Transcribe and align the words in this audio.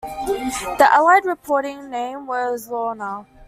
The 0.79 0.87
Allied 0.91 1.25
reporting 1.25 1.91
name 1.91 2.25
was 2.25 2.67
Lorna. 2.67 3.27